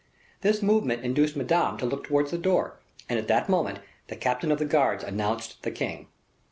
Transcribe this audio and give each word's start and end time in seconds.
This 0.41 0.63
movement 0.63 1.05
induced 1.05 1.35
Madame 1.35 1.77
to 1.77 1.85
look 1.85 2.05
towards 2.05 2.31
the 2.31 2.39
door, 2.39 2.79
and 3.07 3.19
at 3.19 3.27
that 3.27 3.47
moment, 3.47 3.81
the 4.07 4.15
captain 4.15 4.51
of 4.51 4.57
the 4.57 4.65
guards 4.65 5.03
announced 5.03 5.61
the 5.61 5.69
king. 5.69 6.07